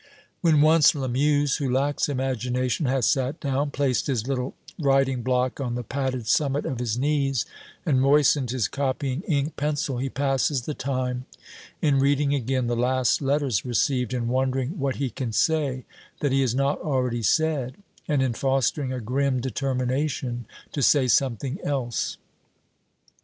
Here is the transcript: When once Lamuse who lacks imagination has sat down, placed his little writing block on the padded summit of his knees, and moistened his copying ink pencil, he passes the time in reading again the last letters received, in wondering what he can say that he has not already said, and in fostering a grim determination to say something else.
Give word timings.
When 0.41 0.61
once 0.61 0.95
Lamuse 0.95 1.57
who 1.57 1.71
lacks 1.71 2.09
imagination 2.09 2.87
has 2.87 3.05
sat 3.05 3.39
down, 3.39 3.69
placed 3.69 4.07
his 4.07 4.27
little 4.27 4.55
writing 4.79 5.21
block 5.21 5.59
on 5.61 5.75
the 5.75 5.83
padded 5.83 6.25
summit 6.25 6.65
of 6.65 6.79
his 6.79 6.97
knees, 6.97 7.45
and 7.85 8.01
moistened 8.01 8.49
his 8.49 8.67
copying 8.67 9.21
ink 9.27 9.55
pencil, 9.57 9.99
he 9.99 10.09
passes 10.09 10.61
the 10.63 10.73
time 10.73 11.27
in 11.83 11.99
reading 11.99 12.33
again 12.33 12.65
the 12.65 12.75
last 12.75 13.21
letters 13.21 13.63
received, 13.63 14.11
in 14.11 14.27
wondering 14.27 14.79
what 14.79 14.95
he 14.95 15.11
can 15.11 15.31
say 15.31 15.85
that 16.21 16.31
he 16.31 16.41
has 16.41 16.55
not 16.55 16.79
already 16.81 17.21
said, 17.21 17.75
and 18.07 18.23
in 18.23 18.33
fostering 18.33 18.91
a 18.91 18.99
grim 18.99 19.39
determination 19.39 20.47
to 20.71 20.81
say 20.81 21.07
something 21.07 21.59
else. 21.63 22.17